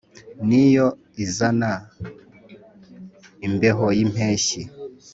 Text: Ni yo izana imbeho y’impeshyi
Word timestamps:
Ni 0.47 0.63
yo 0.75 0.87
izana 1.23 1.71
imbeho 3.47 3.85
y’impeshyi 3.97 4.61